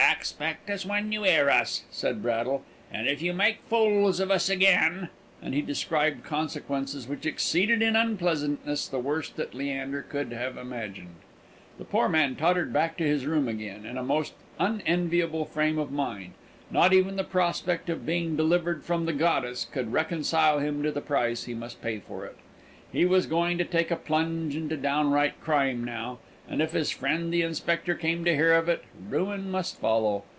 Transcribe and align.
"Expect 0.11 0.69
us 0.69 0.85
when 0.85 1.11
you 1.11 1.25
'ear 1.25 1.49
us," 1.49 1.83
said 1.89 2.21
Braddle; 2.21 2.63
"and 2.93 3.07
if 3.07 3.23
you 3.23 3.33
make 3.33 3.61
fools 3.69 4.19
of 4.19 4.29
us 4.29 4.49
again" 4.49 5.09
And 5.41 5.55
he 5.55 5.63
described 5.63 6.23
consequences 6.23 7.07
which 7.07 7.25
exceeded 7.25 7.81
in 7.81 7.95
unpleasantness 7.95 8.87
the 8.87 8.99
worst 8.99 9.35
that 9.37 9.55
Leander 9.55 10.03
could 10.03 10.31
have 10.31 10.57
imagined. 10.57 11.15
The 11.79 11.85
poor 11.85 12.07
man 12.07 12.35
tottered 12.35 12.71
back 12.71 12.97
to 12.97 13.03
his 13.07 13.25
room 13.25 13.47
again, 13.47 13.83
in 13.83 13.97
a 13.97 14.03
most 14.03 14.33
unenviable 14.59 15.45
frame 15.45 15.79
of 15.79 15.91
mind; 15.91 16.33
not 16.69 16.93
even 16.93 17.15
the 17.15 17.23
prospect 17.23 17.89
of 17.89 18.05
being 18.05 18.35
delivered 18.35 18.83
from 18.83 19.05
the 19.05 19.13
goddess 19.13 19.65
could 19.71 19.91
reconcile 19.93 20.59
him 20.59 20.83
to 20.83 20.91
the 20.91 21.01
price 21.01 21.45
he 21.45 21.55
must 21.55 21.81
pay 21.81 21.99
for 21.99 22.25
it. 22.25 22.35
He 22.91 23.05
was 23.05 23.25
going 23.25 23.57
to 23.57 23.65
take 23.65 23.89
a 23.89 23.95
plunge 23.95 24.55
into 24.55 24.77
downright 24.77 25.39
crime 25.41 25.83
now; 25.83 26.19
and 26.49 26.61
if 26.61 26.73
his 26.73 26.89
friend 26.89 27.31
the 27.31 27.41
inspector 27.43 27.95
came 27.95 28.25
to 28.25 28.35
hear 28.35 28.53
of 28.55 28.67
it, 28.67 28.83
ruin 29.09 29.49
must 29.49 29.79
follow. 29.79 30.23